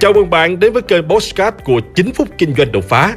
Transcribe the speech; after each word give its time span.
Chào 0.00 0.12
mừng 0.12 0.30
bạn 0.30 0.60
đến 0.60 0.72
với 0.72 0.82
kênh 0.82 1.08
Postcard 1.08 1.56
của 1.64 1.80
9 1.94 2.12
phút 2.12 2.28
kinh 2.38 2.54
doanh 2.54 2.72
đột 2.72 2.84
phá. 2.84 3.16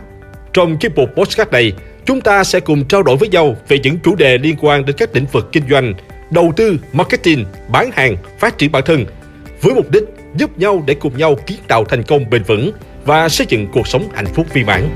Trong 0.53 0.77
chiếc 0.77 0.95
mục 0.95 1.09
Postcard 1.15 1.51
này, 1.51 1.73
chúng 2.05 2.21
ta 2.21 2.43
sẽ 2.43 2.59
cùng 2.59 2.85
trao 2.85 3.03
đổi 3.03 3.17
với 3.17 3.29
nhau 3.29 3.55
về 3.67 3.79
những 3.79 3.99
chủ 4.03 4.15
đề 4.15 4.37
liên 4.37 4.55
quan 4.61 4.85
đến 4.85 4.95
các 4.99 5.15
lĩnh 5.15 5.25
vực 5.25 5.49
kinh 5.51 5.63
doanh, 5.69 5.93
đầu 6.31 6.53
tư, 6.55 6.77
marketing, 6.93 7.45
bán 7.67 7.91
hàng, 7.93 8.15
phát 8.39 8.57
triển 8.57 8.71
bản 8.71 8.83
thân, 8.85 9.05
với 9.61 9.73
mục 9.73 9.91
đích 9.91 10.03
giúp 10.35 10.57
nhau 10.57 10.83
để 10.85 10.93
cùng 10.93 11.17
nhau 11.17 11.35
kiến 11.45 11.57
tạo 11.67 11.85
thành 11.85 12.03
công 12.03 12.29
bền 12.29 12.43
vững 12.43 12.71
và 13.05 13.29
xây 13.29 13.47
dựng 13.49 13.67
cuộc 13.73 13.87
sống 13.87 14.07
hạnh 14.13 14.27
phúc 14.33 14.47
viên 14.53 14.65
mãn. 14.65 14.89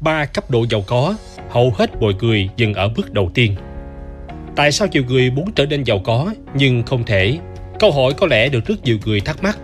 Ba 0.00 0.24
cấp 0.24 0.50
độ 0.50 0.66
giàu 0.70 0.84
có, 0.86 1.14
hầu 1.50 1.72
hết 1.76 1.90
mọi 2.00 2.12
người 2.20 2.48
dừng 2.56 2.74
ở 2.74 2.88
bước 2.96 3.12
đầu 3.12 3.30
tiên. 3.34 3.56
Tại 4.56 4.72
sao 4.72 4.88
nhiều 4.92 5.02
người 5.08 5.30
muốn 5.30 5.52
trở 5.52 5.66
nên 5.66 5.84
giàu 5.84 5.98
có 5.98 6.34
nhưng 6.54 6.82
không 6.82 7.04
thể? 7.04 7.38
Câu 7.78 7.92
hỏi 7.92 8.12
có 8.16 8.26
lẽ 8.26 8.48
được 8.48 8.66
rất 8.66 8.84
nhiều 8.84 8.98
người 9.04 9.20
thắc 9.20 9.42
mắc. 9.42 9.58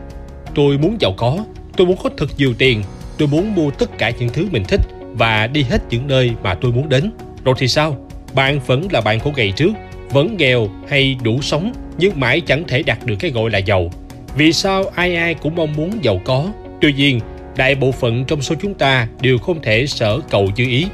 Tôi 0.54 0.78
muốn 0.78 0.96
giàu 1.00 1.14
có, 1.16 1.44
tôi 1.76 1.86
muốn 1.86 1.96
có 2.02 2.10
thật 2.16 2.26
nhiều 2.36 2.54
tiền, 2.58 2.82
tôi 3.18 3.28
muốn 3.28 3.54
mua 3.54 3.70
tất 3.70 3.98
cả 3.98 4.10
những 4.10 4.28
thứ 4.28 4.46
mình 4.50 4.64
thích 4.68 4.80
và 5.12 5.46
đi 5.46 5.62
hết 5.62 5.82
những 5.90 6.06
nơi 6.06 6.30
mà 6.42 6.54
tôi 6.54 6.72
muốn 6.72 6.88
đến. 6.88 7.10
Rồi 7.44 7.54
thì 7.58 7.68
sao? 7.68 7.96
Bạn 8.34 8.60
vẫn 8.66 8.88
là 8.92 9.00
bạn 9.00 9.20
của 9.20 9.30
ngày 9.36 9.52
trước, 9.56 9.70
vẫn 10.10 10.36
nghèo 10.36 10.68
hay 10.88 11.16
đủ 11.22 11.42
sống 11.42 11.72
nhưng 11.98 12.20
mãi 12.20 12.40
chẳng 12.40 12.64
thể 12.68 12.82
đạt 12.82 13.06
được 13.06 13.16
cái 13.18 13.30
gọi 13.30 13.50
là 13.50 13.58
giàu. 13.58 13.90
Vì 14.36 14.52
sao 14.52 14.84
ai 14.94 15.16
ai 15.16 15.34
cũng 15.34 15.54
mong 15.54 15.76
muốn 15.76 16.04
giàu 16.04 16.20
có? 16.24 16.52
Tuy 16.80 16.92
nhiên, 16.92 17.20
đại 17.56 17.74
bộ 17.74 17.92
phận 17.92 18.24
trong 18.24 18.42
số 18.42 18.54
chúng 18.62 18.74
ta 18.74 19.08
đều 19.20 19.38
không 19.38 19.62
thể 19.62 19.86
sở 19.86 20.20
cầu 20.30 20.48
như 20.56 20.64
ý. 20.64 20.86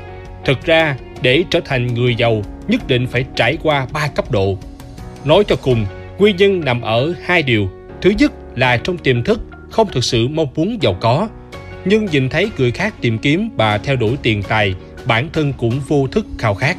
Thực 0.46 0.64
ra, 0.64 0.96
để 1.23 1.45
trở 1.50 1.60
thành 1.64 1.95
người 1.95 2.14
giàu, 2.14 2.42
nhất 2.68 2.88
định 2.88 3.06
phải 3.06 3.24
trải 3.36 3.56
qua 3.62 3.86
ba 3.92 4.08
cấp 4.08 4.30
độ. 4.30 4.58
Nói 5.25 5.44
cho 5.47 5.56
cùng, 5.56 5.86
nguyên 6.19 6.36
nhân 6.36 6.61
nằm 6.64 6.80
ở 6.80 7.14
hai 7.25 7.42
điều. 7.42 7.69
Thứ 8.02 8.11
nhất 8.11 8.33
là 8.55 8.77
trong 8.77 8.98
tiềm 8.98 9.24
thức 9.24 9.41
không 9.70 9.89
thực 9.92 10.05
sự 10.05 10.28
mong 10.28 10.48
muốn 10.55 10.78
giàu 10.83 10.97
có, 11.00 11.28
nhưng 11.84 12.06
nhìn 12.06 12.28
thấy 12.28 12.50
người 12.58 12.70
khác 12.70 12.94
tìm 13.00 13.19
kiếm 13.19 13.50
và 13.56 13.78
theo 13.78 13.97
đuổi 13.97 14.17
tiền 14.22 14.42
tài, 14.42 14.74
bản 15.06 15.28
thân 15.33 15.52
cũng 15.52 15.80
vô 15.89 16.06
thức 16.06 16.27
khao 16.39 16.55
khát. 16.55 16.77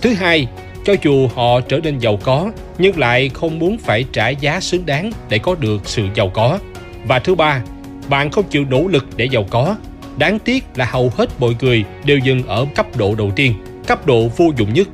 Thứ 0.00 0.12
hai, 0.14 0.46
cho 0.84 0.94
dù 1.02 1.28
họ 1.34 1.60
trở 1.60 1.78
nên 1.78 1.98
giàu 1.98 2.16
có, 2.16 2.52
nhưng 2.78 2.98
lại 2.98 3.28
không 3.28 3.58
muốn 3.58 3.78
phải 3.78 4.04
trả 4.12 4.28
giá 4.28 4.60
xứng 4.60 4.86
đáng 4.86 5.10
để 5.28 5.38
có 5.38 5.54
được 5.54 5.80
sự 5.84 6.06
giàu 6.14 6.28
có. 6.28 6.58
Và 7.06 7.18
thứ 7.18 7.34
ba, 7.34 7.62
bạn 8.08 8.30
không 8.30 8.44
chịu 8.50 8.64
nỗ 8.70 8.86
lực 8.88 9.06
để 9.16 9.24
giàu 9.24 9.46
có. 9.50 9.76
Đáng 10.18 10.38
tiếc 10.38 10.64
là 10.74 10.84
hầu 10.84 11.12
hết 11.16 11.28
mọi 11.38 11.54
người 11.60 11.84
đều 12.04 12.18
dừng 12.18 12.46
ở 12.46 12.66
cấp 12.74 12.86
độ 12.96 13.14
đầu 13.14 13.30
tiên, 13.36 13.54
cấp 13.86 14.06
độ 14.06 14.28
vô 14.36 14.44
dụng 14.56 14.74
nhất. 14.74 14.88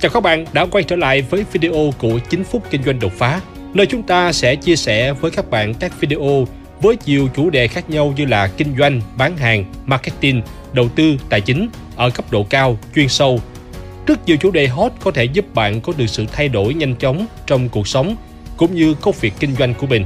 Chào 0.00 0.10
các 0.10 0.22
bạn 0.22 0.44
đã 0.52 0.66
quay 0.66 0.84
trở 0.84 0.96
lại 0.96 1.22
với 1.22 1.44
video 1.52 1.90
của 1.98 2.18
9 2.30 2.44
phút 2.44 2.62
kinh 2.70 2.82
doanh 2.82 3.00
đột 3.00 3.12
phá, 3.12 3.40
nơi 3.74 3.86
chúng 3.86 4.02
ta 4.02 4.32
sẽ 4.32 4.56
chia 4.56 4.76
sẻ 4.76 5.12
với 5.12 5.30
các 5.30 5.50
bạn 5.50 5.74
các 5.74 6.00
video 6.00 6.46
với 6.80 6.96
nhiều 7.06 7.28
chủ 7.36 7.50
đề 7.50 7.68
khác 7.68 7.90
nhau 7.90 8.14
như 8.16 8.24
là 8.24 8.46
kinh 8.46 8.76
doanh, 8.78 9.00
bán 9.16 9.36
hàng, 9.36 9.64
marketing, 9.86 10.42
đầu 10.72 10.88
tư, 10.88 11.16
tài 11.28 11.40
chính 11.40 11.68
ở 11.96 12.10
cấp 12.10 12.24
độ 12.30 12.46
cao, 12.50 12.78
chuyên 12.94 13.08
sâu. 13.08 13.40
Rất 14.06 14.26
nhiều 14.26 14.36
chủ 14.36 14.50
đề 14.50 14.66
hot 14.66 14.92
có 15.00 15.10
thể 15.10 15.24
giúp 15.24 15.54
bạn 15.54 15.80
có 15.80 15.92
được 15.96 16.06
sự 16.06 16.26
thay 16.32 16.48
đổi 16.48 16.74
nhanh 16.74 16.96
chóng 16.96 17.26
trong 17.46 17.68
cuộc 17.68 17.88
sống 17.88 18.16
cũng 18.56 18.74
như 18.74 18.94
công 18.94 19.14
việc 19.20 19.32
kinh 19.40 19.54
doanh 19.54 19.74
của 19.74 19.86
mình. 19.86 20.04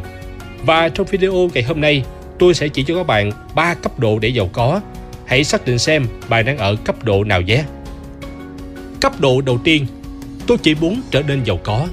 Và 0.62 0.88
trong 0.88 1.06
video 1.06 1.50
ngày 1.54 1.62
hôm 1.62 1.80
nay, 1.80 2.04
tôi 2.40 2.54
sẽ 2.54 2.68
chỉ 2.68 2.82
cho 2.82 2.94
các 2.96 3.06
bạn 3.06 3.32
3 3.54 3.74
cấp 3.74 3.98
độ 3.98 4.18
để 4.18 4.28
giàu 4.28 4.48
có. 4.52 4.80
Hãy 5.26 5.44
xác 5.44 5.64
định 5.64 5.78
xem 5.78 6.06
bạn 6.28 6.44
đang 6.44 6.58
ở 6.58 6.76
cấp 6.84 7.04
độ 7.04 7.24
nào 7.24 7.40
nhé. 7.40 7.64
Cấp 9.00 9.20
độ 9.20 9.40
đầu 9.40 9.58
tiên, 9.64 9.86
tôi 10.46 10.58
chỉ 10.58 10.74
muốn 10.74 11.00
trở 11.10 11.22
nên 11.22 11.44
giàu 11.44 11.58
có. 11.62 11.86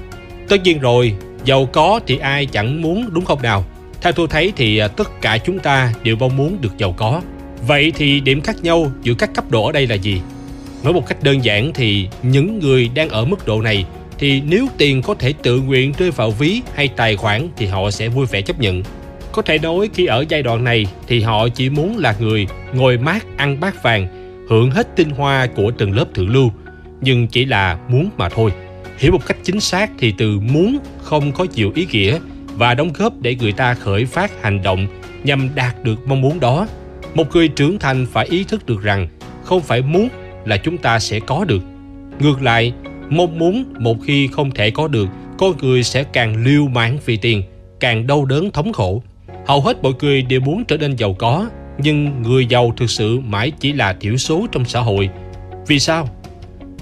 Tất 0.48 0.56
nhiên 0.62 0.80
rồi, 0.80 1.14
giàu 1.44 1.66
có 1.72 2.00
thì 2.06 2.18
ai 2.18 2.46
chẳng 2.46 2.82
muốn 2.82 3.08
đúng 3.12 3.24
không 3.24 3.42
nào? 3.42 3.64
Theo 4.00 4.12
tôi 4.12 4.26
thấy 4.30 4.52
thì 4.56 4.78
à, 4.78 4.88
tất 4.88 5.20
cả 5.20 5.38
chúng 5.38 5.58
ta 5.58 5.92
đều 6.02 6.16
mong 6.16 6.36
muốn 6.36 6.58
được 6.60 6.78
giàu 6.78 6.92
có. 6.92 7.22
Vậy 7.66 7.92
thì 7.96 8.20
điểm 8.20 8.40
khác 8.40 8.56
nhau 8.62 8.90
giữa 9.02 9.14
các 9.14 9.34
cấp 9.34 9.50
độ 9.50 9.66
ở 9.66 9.72
đây 9.72 9.86
là 9.86 9.94
gì? 9.94 10.20
Nói 10.82 10.92
một 10.92 11.06
cách 11.06 11.22
đơn 11.22 11.44
giản 11.44 11.72
thì 11.74 12.08
những 12.22 12.58
người 12.58 12.90
đang 12.94 13.08
ở 13.08 13.24
mức 13.24 13.46
độ 13.46 13.62
này 13.62 13.84
thì 14.18 14.40
nếu 14.40 14.66
tiền 14.78 15.02
có 15.02 15.14
thể 15.14 15.34
tự 15.42 15.60
nguyện 15.60 15.92
rơi 15.98 16.10
vào 16.10 16.30
ví 16.30 16.62
hay 16.74 16.88
tài 16.88 17.16
khoản 17.16 17.48
thì 17.56 17.66
họ 17.66 17.90
sẽ 17.90 18.08
vui 18.08 18.26
vẻ 18.26 18.40
chấp 18.42 18.60
nhận. 18.60 18.82
Có 19.38 19.42
thể 19.42 19.58
nói 19.58 19.90
khi 19.94 20.06
ở 20.06 20.24
giai 20.28 20.42
đoạn 20.42 20.64
này 20.64 20.86
thì 21.06 21.20
họ 21.20 21.48
chỉ 21.48 21.70
muốn 21.70 21.98
là 21.98 22.14
người 22.20 22.46
ngồi 22.72 22.98
mát 22.98 23.26
ăn 23.36 23.60
bát 23.60 23.82
vàng, 23.82 24.06
hưởng 24.48 24.70
hết 24.70 24.96
tinh 24.96 25.10
hoa 25.10 25.46
của 25.46 25.70
từng 25.78 25.92
lớp 25.92 26.04
thượng 26.14 26.28
lưu, 26.28 26.52
nhưng 27.00 27.26
chỉ 27.26 27.44
là 27.44 27.78
muốn 27.88 28.10
mà 28.16 28.28
thôi. 28.28 28.52
Hiểu 28.98 29.12
một 29.12 29.26
cách 29.26 29.36
chính 29.42 29.60
xác 29.60 29.90
thì 29.98 30.14
từ 30.18 30.40
muốn 30.40 30.78
không 31.02 31.32
có 31.32 31.46
nhiều 31.54 31.72
ý 31.74 31.86
nghĩa 31.92 32.18
và 32.54 32.74
đóng 32.74 32.92
góp 32.92 33.12
để 33.20 33.34
người 33.34 33.52
ta 33.52 33.74
khởi 33.74 34.04
phát 34.04 34.42
hành 34.42 34.62
động 34.62 34.86
nhằm 35.24 35.48
đạt 35.54 35.84
được 35.84 36.08
mong 36.08 36.20
muốn 36.20 36.40
đó. 36.40 36.66
Một 37.14 37.34
người 37.34 37.48
trưởng 37.48 37.78
thành 37.78 38.06
phải 38.12 38.26
ý 38.26 38.44
thức 38.44 38.66
được 38.66 38.82
rằng 38.82 39.08
không 39.44 39.60
phải 39.60 39.82
muốn 39.82 40.08
là 40.44 40.56
chúng 40.56 40.78
ta 40.78 40.98
sẽ 40.98 41.20
có 41.20 41.44
được. 41.44 41.62
Ngược 42.20 42.42
lại, 42.42 42.72
mong 43.10 43.38
muốn 43.38 43.64
một 43.78 43.96
khi 44.04 44.28
không 44.32 44.50
thể 44.50 44.70
có 44.70 44.88
được, 44.88 45.08
con 45.38 45.52
người 45.60 45.82
sẽ 45.82 46.04
càng 46.04 46.44
lưu 46.44 46.68
mãn 46.68 46.98
vì 47.06 47.16
tiền, 47.16 47.42
càng 47.80 48.06
đau 48.06 48.24
đớn 48.24 48.50
thống 48.50 48.72
khổ. 48.72 49.02
Hầu 49.48 49.60
hết 49.60 49.82
mọi 49.82 49.92
người 50.00 50.22
đều 50.22 50.40
muốn 50.40 50.64
trở 50.64 50.76
nên 50.76 50.96
giàu 50.96 51.14
có, 51.18 51.46
nhưng 51.78 52.22
người 52.22 52.46
giàu 52.46 52.72
thực 52.76 52.90
sự 52.90 53.20
mãi 53.20 53.52
chỉ 53.60 53.72
là 53.72 53.96
thiểu 54.00 54.16
số 54.16 54.46
trong 54.52 54.64
xã 54.64 54.80
hội. 54.80 55.10
Vì 55.66 55.78
sao? 55.78 56.08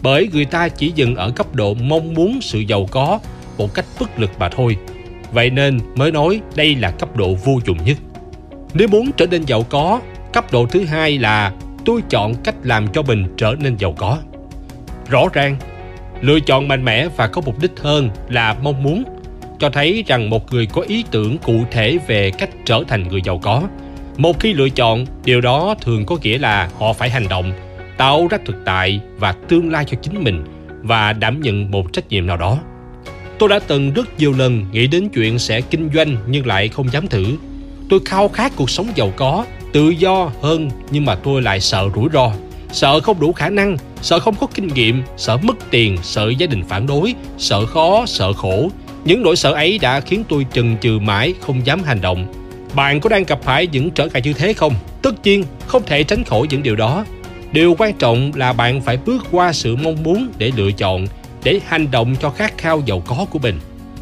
Bởi 0.02 0.28
người 0.32 0.44
ta 0.44 0.68
chỉ 0.68 0.92
dừng 0.94 1.16
ở 1.16 1.30
cấp 1.30 1.54
độ 1.54 1.74
mong 1.74 2.14
muốn 2.14 2.38
sự 2.40 2.58
giàu 2.58 2.86
có 2.90 3.18
một 3.58 3.74
cách 3.74 3.84
bất 4.00 4.20
lực 4.20 4.30
mà 4.38 4.48
thôi. 4.48 4.76
Vậy 5.32 5.50
nên 5.50 5.80
mới 5.94 6.12
nói 6.12 6.40
đây 6.56 6.74
là 6.74 6.90
cấp 6.90 7.16
độ 7.16 7.34
vô 7.34 7.58
dụng 7.66 7.78
nhất. 7.84 7.96
Nếu 8.74 8.88
muốn 8.88 9.10
trở 9.16 9.26
nên 9.26 9.42
giàu 9.42 9.62
có, 9.62 10.00
cấp 10.32 10.52
độ 10.52 10.66
thứ 10.66 10.84
hai 10.84 11.18
là 11.18 11.52
tôi 11.84 12.00
chọn 12.10 12.34
cách 12.34 12.54
làm 12.62 12.88
cho 12.88 13.02
mình 13.02 13.34
trở 13.36 13.54
nên 13.60 13.76
giàu 13.76 13.92
có. 13.92 14.18
Rõ 15.08 15.22
ràng, 15.32 15.56
lựa 16.20 16.40
chọn 16.40 16.68
mạnh 16.68 16.84
mẽ 16.84 17.08
và 17.16 17.26
có 17.26 17.40
mục 17.46 17.62
đích 17.62 17.72
hơn 17.80 18.10
là 18.28 18.56
mong 18.62 18.82
muốn 18.82 19.04
cho 19.58 19.70
thấy 19.70 20.04
rằng 20.06 20.30
một 20.30 20.52
người 20.52 20.66
có 20.66 20.82
ý 20.82 21.04
tưởng 21.10 21.38
cụ 21.38 21.64
thể 21.70 21.98
về 22.06 22.30
cách 22.30 22.50
trở 22.64 22.82
thành 22.88 23.08
người 23.08 23.20
giàu 23.24 23.38
có. 23.38 23.62
Một 24.16 24.40
khi 24.40 24.52
lựa 24.52 24.68
chọn, 24.68 25.06
điều 25.24 25.40
đó 25.40 25.74
thường 25.80 26.06
có 26.06 26.16
nghĩa 26.22 26.38
là 26.38 26.70
họ 26.78 26.92
phải 26.92 27.10
hành 27.10 27.28
động, 27.28 27.52
tạo 27.96 28.26
ra 28.30 28.38
thực 28.46 28.56
tại 28.64 29.00
và 29.18 29.32
tương 29.32 29.70
lai 29.70 29.84
cho 29.84 29.96
chính 30.02 30.24
mình 30.24 30.44
và 30.82 31.12
đảm 31.12 31.40
nhận 31.40 31.70
một 31.70 31.92
trách 31.92 32.08
nhiệm 32.08 32.26
nào 32.26 32.36
đó. 32.36 32.58
Tôi 33.38 33.48
đã 33.48 33.58
từng 33.58 33.92
rất 33.92 34.18
nhiều 34.18 34.32
lần 34.38 34.64
nghĩ 34.72 34.86
đến 34.86 35.08
chuyện 35.08 35.38
sẽ 35.38 35.60
kinh 35.60 35.90
doanh 35.94 36.16
nhưng 36.28 36.46
lại 36.46 36.68
không 36.68 36.92
dám 36.92 37.06
thử. 37.06 37.24
Tôi 37.88 38.00
khao 38.04 38.28
khát 38.28 38.52
cuộc 38.56 38.70
sống 38.70 38.88
giàu 38.94 39.12
có, 39.16 39.44
tự 39.72 39.90
do 39.90 40.30
hơn 40.42 40.70
nhưng 40.90 41.04
mà 41.04 41.14
tôi 41.14 41.42
lại 41.42 41.60
sợ 41.60 41.88
rủi 41.94 42.08
ro, 42.12 42.32
sợ 42.72 43.00
không 43.00 43.20
đủ 43.20 43.32
khả 43.32 43.50
năng, 43.50 43.76
sợ 44.02 44.18
không 44.18 44.34
có 44.40 44.46
kinh 44.54 44.68
nghiệm, 44.68 45.02
sợ 45.16 45.36
mất 45.36 45.56
tiền, 45.70 45.96
sợ 46.02 46.32
gia 46.38 46.46
đình 46.46 46.64
phản 46.68 46.86
đối, 46.86 47.14
sợ 47.38 47.66
khó, 47.66 48.04
sợ 48.06 48.32
khổ. 48.32 48.68
Những 49.06 49.22
nỗi 49.22 49.36
sợ 49.36 49.52
ấy 49.52 49.78
đã 49.78 50.00
khiến 50.00 50.24
tôi 50.28 50.46
chần 50.52 50.76
chừ 50.80 50.98
mãi 50.98 51.34
không 51.40 51.66
dám 51.66 51.82
hành 51.82 52.00
động. 52.00 52.26
Bạn 52.74 53.00
có 53.00 53.08
đang 53.08 53.24
gặp 53.24 53.38
phải 53.42 53.66
những 53.66 53.90
trở 53.90 54.06
ngại 54.06 54.22
như 54.24 54.32
thế 54.32 54.52
không? 54.52 54.74
Tất 55.02 55.12
nhiên, 55.24 55.44
không 55.66 55.82
thể 55.86 56.02
tránh 56.02 56.24
khỏi 56.24 56.46
những 56.50 56.62
điều 56.62 56.76
đó. 56.76 57.04
Điều 57.52 57.74
quan 57.78 57.92
trọng 57.92 58.32
là 58.34 58.52
bạn 58.52 58.80
phải 58.80 58.96
bước 58.96 59.24
qua 59.30 59.52
sự 59.52 59.76
mong 59.76 60.02
muốn 60.02 60.28
để 60.38 60.50
lựa 60.56 60.72
chọn, 60.72 61.06
để 61.44 61.60
hành 61.66 61.90
động 61.90 62.16
cho 62.20 62.30
khát 62.30 62.58
khao 62.58 62.82
giàu 62.86 63.00
có 63.00 63.26
của 63.30 63.38
mình. 63.38 63.60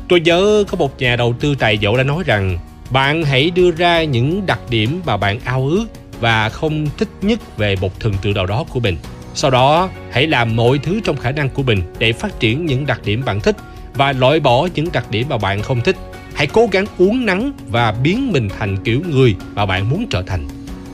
Tôi 0.08 0.20
nhớ 0.20 0.64
có 0.68 0.76
một 0.76 1.00
nhà 1.00 1.16
đầu 1.16 1.34
tư 1.40 1.54
tài 1.58 1.78
dậu 1.82 1.96
đã 1.96 2.02
nói 2.02 2.24
rằng 2.26 2.58
bạn 2.90 3.24
hãy 3.24 3.50
đưa 3.50 3.70
ra 3.70 4.04
những 4.04 4.46
đặc 4.46 4.60
điểm 4.70 5.00
mà 5.06 5.16
bạn 5.16 5.40
ao 5.44 5.66
ước 5.66 5.86
và 6.20 6.48
không 6.48 6.86
thích 6.98 7.08
nhất 7.22 7.56
về 7.56 7.76
một 7.76 8.00
thần 8.00 8.14
tượng 8.22 8.34
nào 8.34 8.46
đó 8.46 8.64
của 8.70 8.80
mình. 8.80 8.96
Sau 9.34 9.50
đó, 9.50 9.90
hãy 10.10 10.26
làm 10.26 10.56
mọi 10.56 10.78
thứ 10.78 11.00
trong 11.04 11.16
khả 11.16 11.30
năng 11.30 11.50
của 11.50 11.62
mình 11.62 11.82
để 11.98 12.12
phát 12.12 12.40
triển 12.40 12.66
những 12.66 12.86
đặc 12.86 13.00
điểm 13.04 13.22
bạn 13.24 13.40
thích 13.40 13.56
và 13.94 14.12
loại 14.12 14.40
bỏ 14.40 14.68
những 14.74 14.86
đặc 14.92 15.10
điểm 15.10 15.26
mà 15.30 15.38
bạn 15.38 15.62
không 15.62 15.80
thích. 15.80 15.96
Hãy 16.34 16.46
cố 16.46 16.68
gắng 16.72 16.84
uống 16.98 17.26
nắng 17.26 17.52
và 17.68 17.92
biến 17.92 18.32
mình 18.32 18.48
thành 18.58 18.76
kiểu 18.84 19.00
người 19.10 19.36
mà 19.54 19.66
bạn 19.66 19.90
muốn 19.90 20.06
trở 20.10 20.22
thành. 20.22 20.48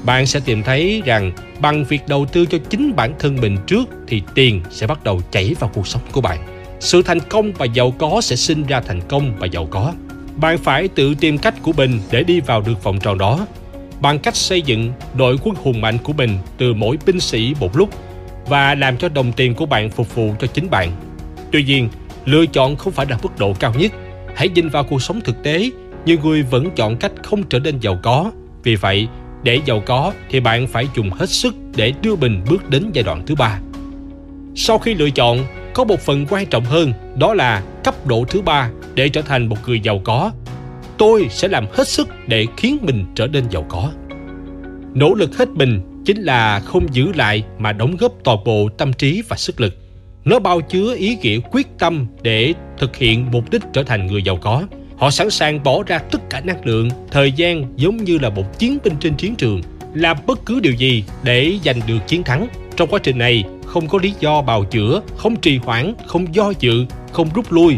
Bạn 0.05 0.27
sẽ 0.27 0.41
tìm 0.41 0.63
thấy 0.63 1.03
rằng 1.05 1.33
bằng 1.61 1.85
việc 1.85 2.09
đầu 2.09 2.27
tư 2.33 2.47
cho 2.47 2.59
chính 2.71 2.97
bản 2.97 3.13
thân 3.19 3.37
mình 3.41 3.57
trước 3.67 3.89
thì 4.09 4.23
tiền 4.35 4.61
sẽ 4.71 4.87
bắt 4.87 5.05
đầu 5.05 5.21
chảy 5.31 5.55
vào 5.61 5.71
cuộc 5.75 5.87
sống 5.87 6.03
của 6.13 6.21
bạn. 6.21 6.39
Sự 6.81 7.03
thành 7.03 7.21
công 7.21 7.53
và 7.53 7.67
giàu 7.67 7.91
có 7.91 8.21
sẽ 8.21 8.37
sinh 8.37 8.67
ra 8.67 8.81
thành 8.81 9.01
công 9.09 9.33
và 9.39 9.47
giàu 9.47 9.67
có. 9.71 9.93
Bạn 10.37 10.59
phải 10.59 10.89
tự 10.89 11.15
tìm 11.15 11.39
cách 11.39 11.55
của 11.63 11.73
mình 11.73 12.01
để 12.11 12.23
đi 12.23 12.41
vào 12.41 12.61
được 12.61 12.85
vòng 12.85 13.01
tròn 13.01 13.19
đó 13.19 13.47
bằng 14.01 14.19
cách 14.19 14.37
xây 14.37 14.63
dựng 14.63 14.93
đội 15.15 15.39
quân 15.43 15.55
hùng 15.63 15.81
mạnh 15.81 15.99
của 15.99 16.13
mình 16.13 16.39
từ 16.59 16.75
mỗi 16.75 16.99
binh 17.07 17.21
sĩ 17.21 17.55
một 17.61 17.77
lúc 17.77 17.91
và 18.47 18.75
làm 18.75 18.97
cho 18.97 19.09
đồng 19.09 19.33
tiền 19.33 19.55
của 19.55 19.67
bạn 19.67 19.91
phục 19.91 20.15
vụ 20.15 20.35
cho 20.41 20.47
chính 20.47 20.71
bạn. 20.71 20.93
Tuy 21.53 21.63
nhiên, 21.63 21.89
lựa 22.25 22.47
chọn 22.47 22.77
không 22.77 22.93
phải 22.93 23.07
là 23.11 23.19
mức 23.23 23.39
độ 23.39 23.53
cao 23.61 23.75
nhất. 23.79 23.93
Hãy 24.37 24.49
nhìn 24.49 24.69
vào 24.69 24.85
cuộc 24.85 25.03
sống 25.03 25.21
thực 25.25 25.43
tế, 25.43 25.71
nhiều 26.05 26.17
người 26.23 26.43
vẫn 26.43 26.71
chọn 26.77 26.97
cách 26.97 27.13
không 27.23 27.43
trở 27.43 27.59
nên 27.59 27.81
giàu 27.81 27.99
có. 28.03 28.31
Vì 28.63 28.77
vậy, 28.77 29.09
để 29.43 29.61
giàu 29.65 29.83
có 29.87 30.13
thì 30.31 30.41
bạn 30.41 30.67
phải 30.67 30.89
dùng 30.97 31.11
hết 31.11 31.31
sức 31.31 31.55
để 31.77 31.93
đưa 32.03 32.17
mình 32.17 32.43
bước 32.51 32.71
đến 32.71 32.91
giai 32.93 33.05
đoạn 33.05 33.23
thứ 33.27 33.35
ba. 33.35 33.61
Sau 34.55 34.79
khi 34.79 34.95
lựa 34.95 35.11
chọn, 35.11 35.45
có 35.75 35.85
một 35.85 36.01
phần 36.01 36.27
quan 36.31 36.47
trọng 36.47 36.65
hơn 36.65 36.93
đó 37.19 37.35
là 37.35 37.63
cấp 37.85 38.07
độ 38.07 38.25
thứ 38.29 38.41
ba 38.43 38.71
để 38.95 39.09
trở 39.09 39.23
thành 39.23 39.49
một 39.49 39.57
người 39.67 39.81
giàu 39.81 40.01
có 40.05 40.33
tôi 40.99 41.27
sẽ 41.31 41.49
làm 41.49 41.67
hết 41.73 41.89
sức 41.89 42.09
để 42.27 42.47
khiến 42.57 42.79
mình 42.83 43.07
trở 43.15 43.27
nên 43.27 43.45
giàu 43.51 43.67
có 43.69 43.91
nỗ 44.95 45.15
lực 45.15 45.37
hết 45.37 45.49
mình 45.49 46.03
chính 46.05 46.23
là 46.23 46.61
không 46.61 46.95
giữ 46.95 47.13
lại 47.15 47.45
mà 47.59 47.73
đóng 47.73 47.97
góp 47.97 48.13
toàn 48.25 48.39
bộ 48.45 48.69
tâm 48.79 48.93
trí 48.93 49.23
và 49.29 49.37
sức 49.37 49.61
lực 49.61 49.75
nó 50.25 50.39
bao 50.39 50.61
chứa 50.61 50.95
ý 50.95 51.17
nghĩa 51.23 51.39
quyết 51.51 51.79
tâm 51.79 52.07
để 52.23 52.55
thực 52.79 52.97
hiện 52.97 53.27
mục 53.33 53.51
đích 53.51 53.63
trở 53.73 53.83
thành 53.83 54.07
người 54.07 54.23
giàu 54.23 54.37
có. 54.37 54.63
Họ 54.97 55.11
sẵn 55.11 55.31
sàng 55.31 55.63
bỏ 55.63 55.83
ra 55.87 55.99
tất 55.99 56.31
cả 56.31 56.41
năng 56.41 56.67
lượng, 56.67 56.89
thời 57.11 57.33
gian 57.33 57.65
giống 57.77 57.97
như 57.97 58.19
là 58.19 58.31
một 58.31 58.59
chiến 58.59 58.79
binh 58.85 58.95
trên 59.01 59.15
chiến 59.15 59.35
trường, 59.35 59.63
làm 59.95 60.17
bất 60.27 60.47
cứ 60.47 60.61
điều 60.61 60.73
gì 60.73 61.05
để 61.23 61.59
giành 61.65 61.81
được 61.87 61.99
chiến 62.07 62.23
thắng. 62.23 62.49
Trong 62.77 62.89
quá 62.89 63.01
trình 63.03 63.19
này, 63.19 63.45
không 63.67 63.89
có 63.89 63.99
lý 64.03 64.13
do 64.21 64.43
bào 64.43 64.65
chữa, 64.65 65.03
không 65.17 65.37
trì 65.37 65.57
hoãn, 65.57 65.95
không 66.07 66.35
do 66.35 66.53
dự, 66.59 66.85
không 67.13 67.29
rút 67.35 67.53
lui 67.53 67.77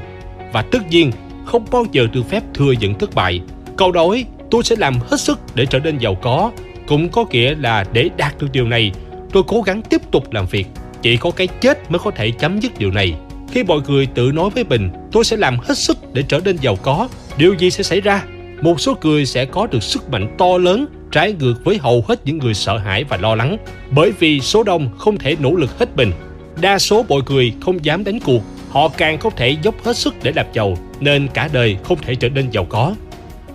và 0.52 0.62
tất 0.62 0.88
nhiên 0.90 1.10
không 1.44 1.64
bao 1.70 1.86
giờ 1.92 2.06
được 2.12 2.22
phép 2.28 2.42
thừa 2.54 2.72
nhận 2.72 2.94
thất 2.94 3.14
bại. 3.14 3.40
Câu 3.76 3.92
nói, 3.92 4.24
tôi 4.50 4.62
sẽ 4.62 4.76
làm 4.78 4.94
hết 5.10 5.20
sức 5.20 5.40
để 5.54 5.66
trở 5.66 5.78
nên 5.78 5.98
giàu 5.98 6.14
có, 6.14 6.50
cũng 6.86 7.08
có 7.08 7.24
nghĩa 7.30 7.54
là 7.54 7.84
để 7.92 8.08
đạt 8.16 8.34
được 8.40 8.48
điều 8.52 8.68
này, 8.68 8.92
tôi 9.32 9.42
cố 9.46 9.62
gắng 9.62 9.82
tiếp 9.82 10.00
tục 10.10 10.32
làm 10.32 10.46
việc 10.46 10.66
chỉ 11.02 11.16
có 11.16 11.30
cái 11.30 11.46
chết 11.46 11.90
mới 11.90 11.98
có 11.98 12.10
thể 12.10 12.30
chấm 12.30 12.60
dứt 12.60 12.78
điều 12.78 12.90
này. 12.90 13.14
Khi 13.52 13.64
mọi 13.64 13.80
người 13.88 14.06
tự 14.06 14.32
nói 14.34 14.50
với 14.50 14.64
mình, 14.64 14.90
tôi 15.12 15.24
sẽ 15.24 15.36
làm 15.36 15.58
hết 15.58 15.78
sức 15.78 16.14
để 16.14 16.22
trở 16.28 16.40
nên 16.44 16.56
giàu 16.56 16.76
có. 16.76 17.08
Điều 17.36 17.54
gì 17.54 17.70
sẽ 17.70 17.82
xảy 17.82 18.00
ra? 18.00 18.22
Một 18.62 18.80
số 18.80 18.96
người 19.02 19.26
sẽ 19.26 19.44
có 19.44 19.66
được 19.66 19.82
sức 19.82 20.10
mạnh 20.10 20.34
to 20.38 20.58
lớn, 20.58 20.86
trái 21.10 21.32
ngược 21.32 21.54
với 21.64 21.78
hầu 21.78 22.04
hết 22.08 22.20
những 22.24 22.38
người 22.38 22.54
sợ 22.54 22.78
hãi 22.78 23.04
và 23.04 23.16
lo 23.16 23.34
lắng. 23.34 23.56
Bởi 23.90 24.12
vì 24.18 24.40
số 24.40 24.62
đông 24.62 24.90
không 24.98 25.18
thể 25.18 25.36
nỗ 25.40 25.54
lực 25.54 25.78
hết 25.78 25.96
mình. 25.96 26.12
Đa 26.60 26.78
số 26.78 27.04
mọi 27.08 27.20
người 27.28 27.52
không 27.60 27.84
dám 27.84 28.04
đánh 28.04 28.20
cuộc. 28.20 28.42
Họ 28.70 28.88
càng 28.88 29.18
không 29.18 29.32
thể 29.36 29.56
dốc 29.62 29.84
hết 29.84 29.96
sức 29.96 30.14
để 30.22 30.32
làm 30.36 30.46
giàu, 30.52 30.76
nên 31.00 31.28
cả 31.34 31.48
đời 31.52 31.76
không 31.84 31.98
thể 32.02 32.14
trở 32.14 32.28
nên 32.28 32.50
giàu 32.50 32.64
có. 32.64 32.94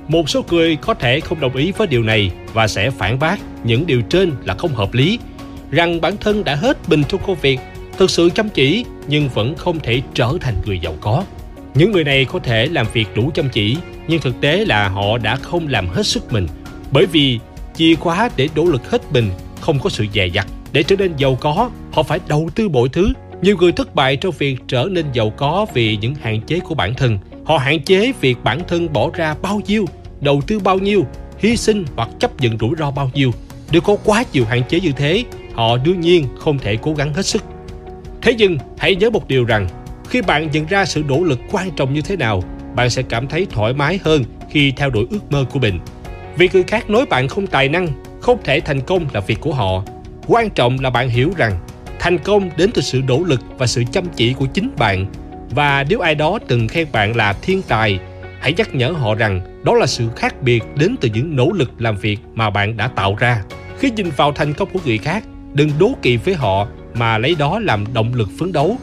Một 0.07 0.29
số 0.29 0.43
người 0.51 0.75
có 0.75 0.93
thể 0.93 1.19
không 1.19 1.39
đồng 1.39 1.55
ý 1.55 1.71
với 1.77 1.87
điều 1.87 2.03
này 2.03 2.31
và 2.53 2.67
sẽ 2.67 2.89
phản 2.89 3.19
bác. 3.19 3.39
Những 3.63 3.85
điều 3.85 4.01
trên 4.01 4.31
là 4.45 4.53
không 4.53 4.75
hợp 4.75 4.93
lý 4.93 5.19
rằng 5.71 6.01
bản 6.01 6.17
thân 6.17 6.43
đã 6.43 6.55
hết 6.55 6.77
bình 6.87 7.03
trong 7.09 7.21
công 7.27 7.37
việc, 7.41 7.59
thực 7.97 8.09
sự 8.09 8.29
chăm 8.29 8.49
chỉ 8.49 8.85
nhưng 9.07 9.29
vẫn 9.29 9.55
không 9.55 9.79
thể 9.79 10.01
trở 10.13 10.33
thành 10.41 10.55
người 10.65 10.79
giàu 10.79 10.93
có. 11.01 11.23
Những 11.73 11.91
người 11.91 12.03
này 12.03 12.25
có 12.25 12.39
thể 12.39 12.65
làm 12.65 12.85
việc 12.93 13.07
đủ 13.15 13.31
chăm 13.33 13.49
chỉ, 13.49 13.77
nhưng 14.07 14.21
thực 14.21 14.41
tế 14.41 14.65
là 14.65 14.89
họ 14.89 15.17
đã 15.17 15.35
không 15.35 15.67
làm 15.67 15.87
hết 15.87 16.05
sức 16.05 16.33
mình, 16.33 16.47
bởi 16.91 17.05
vì 17.05 17.39
chìa 17.75 17.95
khóa 17.95 18.29
để 18.35 18.49
nỗ 18.55 18.65
lực 18.65 18.91
hết 18.91 19.01
mình 19.13 19.29
không 19.61 19.79
có 19.79 19.89
sự 19.89 20.05
dè 20.13 20.27
dặt. 20.27 20.47
Để 20.71 20.83
trở 20.83 20.95
nên 20.95 21.13
giàu 21.17 21.35
có, 21.35 21.69
họ 21.91 22.03
phải 22.03 22.19
đầu 22.27 22.49
tư 22.55 22.69
mọi 22.69 22.89
thứ. 22.89 23.13
Nhiều 23.41 23.57
người 23.57 23.71
thất 23.71 23.95
bại 23.95 24.15
trong 24.15 24.33
việc 24.37 24.57
trở 24.67 24.87
nên 24.91 25.05
giàu 25.13 25.29
có 25.29 25.65
vì 25.73 25.97
những 25.97 26.15
hạn 26.15 26.41
chế 26.41 26.59
của 26.59 26.75
bản 26.75 26.93
thân. 26.93 27.19
Họ 27.45 27.57
hạn 27.57 27.83
chế 27.83 28.11
việc 28.21 28.37
bản 28.43 28.61
thân 28.67 28.93
bỏ 28.93 29.09
ra 29.13 29.35
bao 29.41 29.61
nhiêu, 29.67 29.85
đầu 30.21 30.41
tư 30.47 30.59
bao 30.59 30.79
nhiêu, 30.79 31.05
hy 31.37 31.57
sinh 31.57 31.85
hoặc 31.95 32.09
chấp 32.19 32.41
nhận 32.41 32.57
rủi 32.57 32.71
ro 32.79 32.91
bao 32.91 33.11
nhiêu. 33.13 33.31
Nếu 33.71 33.81
có 33.81 33.95
quá 34.03 34.23
nhiều 34.33 34.45
hạn 34.45 34.61
chế 34.69 34.79
như 34.79 34.91
thế 34.91 35.23
họ 35.57 35.77
đương 35.77 35.99
nhiên 35.99 36.27
không 36.39 36.59
thể 36.59 36.77
cố 36.81 36.93
gắng 36.93 37.13
hết 37.13 37.25
sức. 37.25 37.43
Thế 38.21 38.33
nhưng 38.37 38.57
hãy 38.77 38.95
nhớ 38.95 39.09
một 39.09 39.27
điều 39.27 39.45
rằng, 39.45 39.67
khi 40.09 40.21
bạn 40.21 40.51
nhận 40.51 40.65
ra 40.65 40.85
sự 40.85 41.03
nỗ 41.07 41.23
lực 41.23 41.39
quan 41.51 41.71
trọng 41.71 41.93
như 41.93 42.01
thế 42.01 42.15
nào, 42.15 42.43
bạn 42.75 42.89
sẽ 42.89 43.01
cảm 43.01 43.27
thấy 43.27 43.47
thoải 43.49 43.73
mái 43.73 43.99
hơn 44.03 44.23
khi 44.49 44.71
theo 44.71 44.89
đuổi 44.89 45.07
ước 45.09 45.31
mơ 45.31 45.45
của 45.51 45.59
mình. 45.59 45.79
Vì 46.37 46.49
người 46.53 46.63
khác 46.63 46.89
nói 46.89 47.05
bạn 47.05 47.27
không 47.27 47.47
tài 47.47 47.69
năng, 47.69 47.87
không 48.21 48.37
thể 48.43 48.59
thành 48.59 48.81
công 48.81 49.05
là 49.13 49.19
việc 49.19 49.39
của 49.41 49.53
họ. 49.53 49.83
Quan 50.27 50.49
trọng 50.49 50.79
là 50.79 50.89
bạn 50.89 51.09
hiểu 51.09 51.31
rằng, 51.37 51.59
thành 51.99 52.17
công 52.17 52.49
đến 52.57 52.71
từ 52.73 52.81
sự 52.81 53.01
nỗ 53.07 53.23
lực 53.23 53.41
và 53.57 53.67
sự 53.67 53.83
chăm 53.91 54.05
chỉ 54.15 54.33
của 54.33 54.45
chính 54.45 54.69
bạn. 54.77 55.05
Và 55.49 55.85
nếu 55.89 55.99
ai 55.99 56.15
đó 56.15 56.39
từng 56.47 56.67
khen 56.67 56.87
bạn 56.91 57.15
là 57.15 57.33
thiên 57.33 57.61
tài, 57.61 57.99
hãy 58.39 58.53
nhắc 58.53 58.75
nhở 58.75 58.91
họ 58.91 59.15
rằng 59.15 59.61
đó 59.63 59.73
là 59.75 59.85
sự 59.85 60.09
khác 60.15 60.41
biệt 60.41 60.63
đến 60.75 60.95
từ 61.01 61.09
những 61.13 61.35
nỗ 61.35 61.51
lực 61.51 61.71
làm 61.77 61.97
việc 61.97 62.19
mà 62.33 62.49
bạn 62.49 62.77
đã 62.77 62.87
tạo 62.87 63.15
ra. 63.19 63.43
Khi 63.79 63.91
nhìn 63.91 64.09
vào 64.09 64.31
thành 64.31 64.53
công 64.53 64.69
của 64.73 64.79
người 64.85 64.97
khác 64.97 65.23
đừng 65.53 65.69
đố 65.79 65.91
kỵ 66.01 66.17
với 66.17 66.33
họ 66.33 66.67
mà 66.93 67.17
lấy 67.17 67.35
đó 67.39 67.59
làm 67.59 67.93
động 67.93 68.13
lực 68.13 68.29
phấn 68.39 68.51
đấu. 68.51 68.77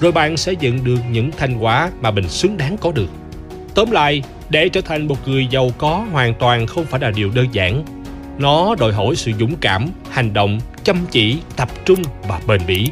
Rồi 0.00 0.12
bạn 0.12 0.36
sẽ 0.36 0.54
nhận 0.54 0.84
được 0.84 0.98
những 1.12 1.30
thành 1.36 1.58
quả 1.58 1.90
mà 2.00 2.10
mình 2.10 2.28
xứng 2.28 2.56
đáng 2.56 2.76
có 2.76 2.92
được. 2.92 3.08
Tóm 3.74 3.90
lại, 3.90 4.22
để 4.50 4.68
trở 4.68 4.80
thành 4.80 5.08
một 5.08 5.28
người 5.28 5.46
giàu 5.50 5.70
có 5.78 6.06
hoàn 6.12 6.34
toàn 6.34 6.66
không 6.66 6.84
phải 6.84 7.00
là 7.00 7.10
điều 7.10 7.30
đơn 7.34 7.46
giản. 7.52 7.84
Nó 8.38 8.74
đòi 8.74 8.92
hỏi 8.92 9.16
sự 9.16 9.32
dũng 9.40 9.56
cảm, 9.60 9.88
hành 10.10 10.32
động, 10.32 10.60
chăm 10.84 10.96
chỉ, 11.10 11.38
tập 11.56 11.68
trung 11.84 12.02
và 12.28 12.40
bền 12.46 12.60
bỉ. 12.66 12.90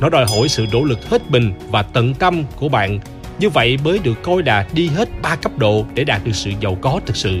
Nó 0.00 0.08
đòi 0.08 0.26
hỏi 0.26 0.48
sự 0.48 0.66
nỗ 0.72 0.84
lực 0.84 1.10
hết 1.10 1.30
mình 1.30 1.52
và 1.70 1.82
tận 1.82 2.14
tâm 2.14 2.44
của 2.56 2.68
bạn. 2.68 2.98
Như 3.38 3.50
vậy 3.50 3.78
mới 3.84 3.98
được 3.98 4.22
coi 4.22 4.42
là 4.42 4.66
đi 4.72 4.86
hết 4.86 5.08
ba 5.22 5.36
cấp 5.36 5.58
độ 5.58 5.84
để 5.94 6.04
đạt 6.04 6.24
được 6.24 6.34
sự 6.34 6.50
giàu 6.60 6.74
có 6.80 7.00
thực 7.06 7.16
sự. 7.16 7.40